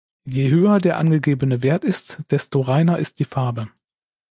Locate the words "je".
0.25-0.49